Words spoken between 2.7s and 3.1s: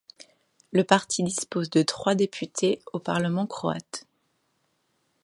au